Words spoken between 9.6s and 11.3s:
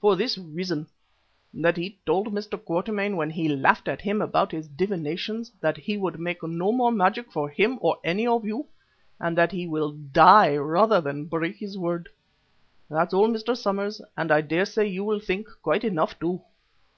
will die rather than